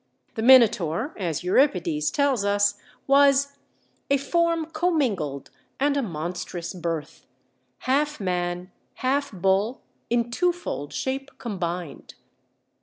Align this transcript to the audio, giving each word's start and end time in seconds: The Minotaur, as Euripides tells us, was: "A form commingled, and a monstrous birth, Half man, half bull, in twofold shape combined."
The 0.33 0.41
Minotaur, 0.41 1.13
as 1.15 1.43
Euripides 1.43 2.09
tells 2.09 2.43
us, 2.43 2.73
was: 3.05 3.55
"A 4.09 4.17
form 4.17 4.65
commingled, 4.71 5.51
and 5.79 5.95
a 5.95 6.01
monstrous 6.01 6.73
birth, 6.73 7.27
Half 7.81 8.19
man, 8.19 8.71
half 9.05 9.31
bull, 9.31 9.83
in 10.09 10.31
twofold 10.31 10.91
shape 10.91 11.29
combined." 11.37 12.15